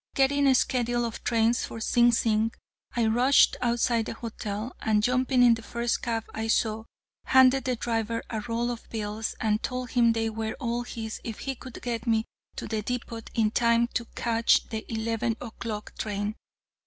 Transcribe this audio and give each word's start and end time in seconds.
Getting 0.15 0.47
a 0.47 0.55
schedule 0.55 1.05
of 1.05 1.23
trains 1.23 1.63
for 1.63 1.79
Sing 1.79 2.11
Sing, 2.11 2.51
I 2.95 3.05
rushed 3.05 3.55
outside 3.61 4.07
the 4.07 4.15
hotel, 4.15 4.75
and, 4.81 5.03
jumping 5.03 5.43
in 5.43 5.53
the 5.53 5.61
first 5.61 6.01
cab 6.01 6.23
I 6.33 6.47
saw, 6.47 6.85
handed 7.25 7.65
the 7.65 7.75
driver 7.75 8.23
a 8.31 8.41
roll 8.47 8.71
of 8.71 8.89
bills, 8.89 9.35
and 9.39 9.61
told 9.61 9.91
him 9.91 10.13
they 10.13 10.31
were 10.31 10.53
all 10.55 10.81
his 10.81 11.21
if 11.23 11.41
he 11.41 11.53
could 11.53 11.83
get 11.83 12.07
me 12.07 12.25
to 12.55 12.67
the 12.67 12.81
depot 12.81 13.21
in 13.35 13.51
time 13.51 13.89
to 13.89 14.05
catch 14.15 14.67
the 14.69 14.91
eleven 14.91 15.37
o'clock 15.39 15.93
train. 15.99 16.35